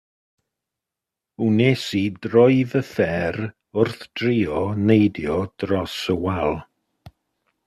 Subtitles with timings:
[1.47, 3.35] Wnes i droi fy ffêr
[3.77, 6.53] wrth drio neidio dros y wal.